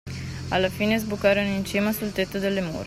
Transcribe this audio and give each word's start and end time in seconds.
Alla 0.49 0.69
fine, 0.69 0.97
sbucarono 0.97 1.49
in 1.49 1.63
cima, 1.63 1.93
sul 1.93 2.11
tetto 2.11 2.39
delle 2.39 2.61
mura. 2.61 2.79